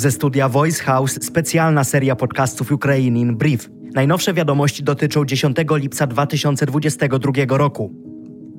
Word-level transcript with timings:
Ze 0.00 0.10
studia 0.10 0.48
Voice 0.48 0.84
House 0.84 1.18
specjalna 1.22 1.84
seria 1.84 2.16
podcastów 2.16 2.72
Ukrainin 2.72 3.36
Brief. 3.36 3.70
Najnowsze 3.94 4.34
wiadomości 4.34 4.82
dotyczą 4.82 5.24
10 5.24 5.56
lipca 5.70 6.06
2022 6.06 7.32
roku. 7.48 7.94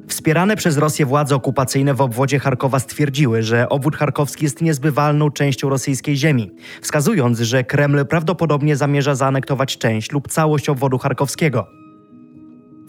Wspierane 0.07 0.55
przez 0.55 0.77
Rosję 0.77 1.05
władze 1.05 1.35
okupacyjne 1.35 1.93
w 1.93 2.01
obwodzie 2.01 2.39
Charkowa 2.39 2.79
stwierdziły, 2.79 3.43
że 3.43 3.69
obwód 3.69 3.95
charkowski 3.95 4.43
jest 4.43 4.61
niezbywalną 4.61 5.31
częścią 5.31 5.69
rosyjskiej 5.69 6.15
ziemi, 6.15 6.51
wskazując, 6.81 7.39
że 7.39 7.63
Kreml 7.63 8.05
prawdopodobnie 8.05 8.75
zamierza 8.75 9.15
zaanektować 9.15 9.77
część 9.77 10.11
lub 10.11 10.27
całość 10.27 10.69
obwodu 10.69 10.97
charkowskiego. 10.97 11.80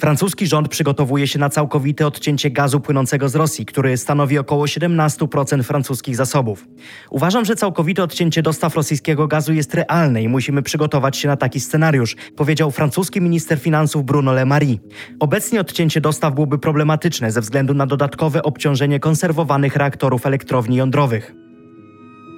Francuski 0.02 0.46
rząd 0.46 0.68
przygotowuje 0.68 1.26
się 1.26 1.38
na 1.38 1.50
całkowite 1.50 2.06
odcięcie 2.06 2.50
gazu 2.50 2.80
płynącego 2.80 3.28
z 3.28 3.34
Rosji, 3.34 3.66
który 3.66 3.96
stanowi 3.96 4.38
około 4.38 4.64
17% 4.64 5.62
francuskich 5.62 6.16
zasobów. 6.16 6.66
Uważam, 7.10 7.44
że 7.44 7.56
całkowite 7.56 8.02
odcięcie 8.02 8.42
dostaw 8.42 8.76
rosyjskiego 8.76 9.28
gazu 9.28 9.52
jest 9.52 9.74
realne 9.74 10.22
i 10.22 10.28
musimy 10.28 10.62
przygotować 10.62 11.16
się 11.16 11.28
na 11.28 11.36
taki 11.36 11.60
scenariusz, 11.60 12.16
powiedział 12.36 12.70
francuski 12.70 13.20
minister 13.20 13.58
finansów 13.58 14.04
Bruno 14.04 14.32
Le 14.32 14.44
Maire. 14.44 14.78
Obecnie 15.20 15.60
odcięcie 15.60 16.00
dostaw 16.00 16.34
byłoby 16.34 16.58
problematyczne 16.58 17.32
ze 17.32 17.40
względu 17.40 17.74
na 17.74 17.86
dodatkowe 17.86 18.42
obciążenie 18.42 19.00
konserwowanych 19.00 19.76
reaktorów 19.76 20.26
elektrowni 20.26 20.76
jądrowych. 20.76 21.41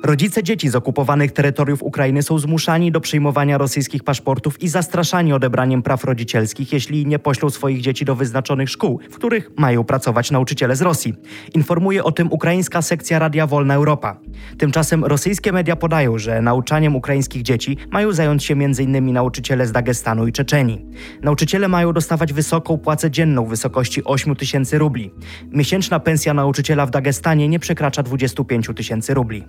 Rodzice 0.05 0.43
dzieci 0.43 0.69
z 0.69 0.75
okupowanych 0.75 1.33
terytoriów 1.33 1.83
Ukrainy 1.83 2.23
są 2.23 2.39
zmuszani 2.39 2.93
do 2.93 3.01
przyjmowania 3.01 3.59
rosyjskich 3.59 4.03
paszportów 4.03 4.63
i 4.63 4.69
zastraszani 4.69 5.33
odebraniem 5.33 5.83
praw 5.83 6.05
rodzicielskich, 6.05 6.73
jeśli 6.73 7.07
nie 7.07 7.19
poślą 7.19 7.51
swoich 7.51 7.81
dzieci 7.81 8.05
do 8.05 8.15
wyznaczonych 8.15 8.71
szkół, 8.71 9.01
w 9.11 9.17
których 9.17 9.51
mają 9.57 9.85
pracować 9.85 10.31
nauczyciele 10.31 10.77
z 10.77 10.83
Rosji. 10.83 11.15
Informuje 11.55 12.05
o 12.05 12.13
tym 12.13 12.33
ukraińska 12.33 12.83
sekcja 12.83 13.19
Radia 13.19 13.47
Wolna 13.47 13.75
Europa. 13.75 14.21
Tymczasem 14.59 15.05
rosyjskie 15.05 15.53
media 15.53 15.77
podają, 15.77 16.19
że 16.19 16.43
nauczaniem 16.43 16.97
ukraińskich 16.97 17.43
dzieci 17.43 17.77
mają 17.91 18.13
zająć 18.13 18.45
się 18.45 18.55
m.in. 18.55 19.13
nauczyciele 19.13 19.67
z 19.67 19.73
Dagestanu 19.73 20.27
i 20.27 20.33
Czeczenii. 20.33 20.87
Nauczyciele 21.23 21.69
mają 21.69 21.93
dostawać 21.93 22.33
wysoką 22.33 22.79
płacę 22.79 23.11
dzienną 23.11 23.45
w 23.45 23.49
wysokości 23.49 24.05
8 24.05 24.37
tysięcy 24.37 24.79
rubli. 24.79 25.11
Miesięczna 25.53 26.01
pensja 26.01 26.35
nauczyciela 26.35 26.87
w 26.87 26.91
Dagestanie 26.91 27.49
nie 27.49 27.59
przekracza 27.59 28.03
25 28.03 28.71
tysięcy 28.77 29.15
rubli. 29.15 29.45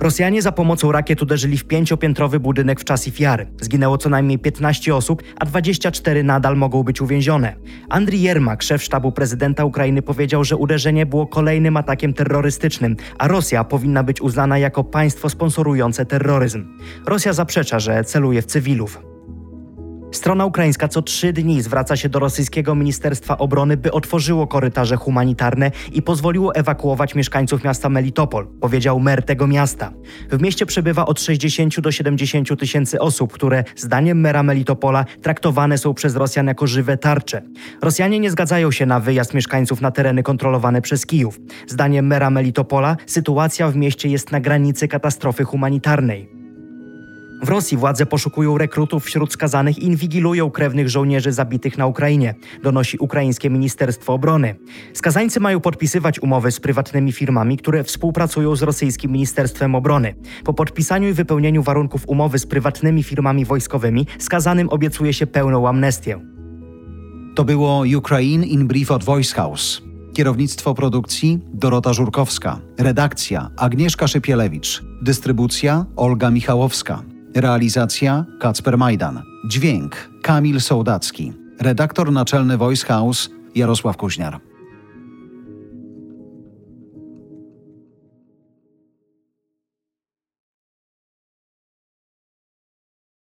Rosjanie 0.00 0.42
za 0.42 0.52
pomocą 0.52 0.92
rakiet 0.92 1.22
uderzyli 1.22 1.58
w 1.58 1.64
pięciopiętrowy 1.64 2.40
budynek 2.40 2.80
w 2.80 2.84
Czasif 2.84 3.20
Jar. 3.20 3.46
Zginęło 3.60 3.98
co 3.98 4.08
najmniej 4.08 4.38
15 4.38 4.94
osób, 4.94 5.22
a 5.40 5.44
24 5.44 6.24
nadal 6.24 6.56
mogą 6.56 6.82
być 6.82 7.00
uwięzione. 7.00 7.56
Andrii 7.88 8.22
Jermak, 8.22 8.62
szef 8.62 8.82
sztabu 8.82 9.12
prezydenta 9.12 9.64
Ukrainy, 9.64 10.02
powiedział, 10.02 10.44
że 10.44 10.56
uderzenie 10.56 11.06
było 11.06 11.26
kolejnym 11.26 11.76
atakiem 11.76 12.12
terrorystycznym, 12.12 12.96
a 13.18 13.28
Rosja 13.28 13.64
powinna 13.64 14.02
być 14.02 14.20
uznana 14.20 14.58
jako 14.58 14.84
państwo 14.84 15.30
sponsorujące 15.30 16.06
terroryzm. 16.06 16.78
Rosja 17.06 17.32
zaprzecza, 17.32 17.78
że 17.78 18.04
celuje 18.04 18.42
w 18.42 18.46
cywilów. 18.46 19.15
Strona 20.26 20.46
ukraińska 20.46 20.88
co 20.88 21.02
trzy 21.02 21.32
dni 21.32 21.62
zwraca 21.62 21.96
się 21.96 22.08
do 22.08 22.18
rosyjskiego 22.18 22.74
Ministerstwa 22.74 23.38
Obrony, 23.38 23.76
by 23.76 23.92
otworzyło 23.92 24.46
korytarze 24.46 24.96
humanitarne 24.96 25.70
i 25.92 26.02
pozwoliło 26.02 26.54
ewakuować 26.54 27.14
mieszkańców 27.14 27.64
miasta 27.64 27.88
Melitopol, 27.88 28.46
powiedział 28.60 29.00
mer 29.00 29.22
tego 29.22 29.46
miasta. 29.46 29.92
W 30.30 30.42
mieście 30.42 30.66
przebywa 30.66 31.06
od 31.06 31.20
60 31.20 31.80
do 31.80 31.92
70 31.92 32.60
tysięcy 32.60 33.00
osób, 33.00 33.32
które 33.32 33.64
zdaniem 33.76 34.20
mera 34.20 34.42
Melitopola 34.42 35.04
traktowane 35.22 35.78
są 35.78 35.94
przez 35.94 36.16
Rosjan 36.16 36.46
jako 36.46 36.66
żywe 36.66 36.96
tarcze. 36.96 37.42
Rosjanie 37.82 38.20
nie 38.20 38.30
zgadzają 38.30 38.70
się 38.70 38.86
na 38.86 39.00
wyjazd 39.00 39.34
mieszkańców 39.34 39.80
na 39.80 39.90
tereny 39.90 40.22
kontrolowane 40.22 40.82
przez 40.82 41.06
Kijów. 41.06 41.40
Zdaniem 41.66 42.06
mera 42.06 42.30
Melitopola 42.30 42.96
sytuacja 43.06 43.70
w 43.70 43.76
mieście 43.76 44.08
jest 44.08 44.32
na 44.32 44.40
granicy 44.40 44.88
katastrofy 44.88 45.44
humanitarnej. 45.44 46.45
W 47.42 47.48
Rosji 47.48 47.76
władze 47.76 48.06
poszukują 48.06 48.58
rekrutów 48.58 49.04
wśród 49.04 49.32
skazanych 49.32 49.78
i 49.78 49.84
inwigilują 49.84 50.50
krewnych 50.50 50.88
żołnierzy 50.88 51.32
zabitych 51.32 51.78
na 51.78 51.86
Ukrainie, 51.86 52.34
donosi 52.62 52.98
ukraińskie 52.98 53.50
Ministerstwo 53.50 54.14
Obrony. 54.14 54.54
Skazańcy 54.94 55.40
mają 55.40 55.60
podpisywać 55.60 56.20
umowy 56.20 56.52
z 56.52 56.60
prywatnymi 56.60 57.12
firmami, 57.12 57.58
które 57.58 57.84
współpracują 57.84 58.56
z 58.56 58.62
rosyjskim 58.62 59.12
Ministerstwem 59.12 59.74
Obrony. 59.74 60.14
Po 60.44 60.54
podpisaniu 60.54 61.08
i 61.08 61.12
wypełnieniu 61.12 61.62
warunków 61.62 62.02
umowy 62.06 62.38
z 62.38 62.46
prywatnymi 62.46 63.02
firmami 63.02 63.44
wojskowymi, 63.44 64.06
skazanym 64.18 64.68
obiecuje 64.68 65.12
się 65.12 65.26
pełną 65.26 65.68
amnestię. 65.68 66.20
To 67.34 67.44
było 67.44 67.84
Ukraine 67.98 68.46
in 68.46 68.66
Brief 68.66 68.90
od 68.90 69.04
Voice 69.04 69.34
House. 69.34 69.82
Kierownictwo 70.14 70.74
produkcji 70.74 71.38
Dorota 71.54 71.92
Żurkowska. 71.92 72.60
Redakcja 72.78 73.50
Agnieszka 73.56 74.08
Szypielewicz. 74.08 74.82
Dystrybucja 75.02 75.86
Olga 75.96 76.30
Michałowska. 76.30 77.15
Realizacja 77.36 78.24
Kacper 78.40 78.78
Majdan. 78.78 79.22
Dźwięk 79.48 80.10
Kamil 80.22 80.60
Sołdacki. 80.60 81.32
Redaktor 81.60 82.12
naczelny 82.12 82.56
Voice 82.56 82.86
House 82.86 83.30
Jarosław 83.54 83.96
Kuźniar. 83.96 84.40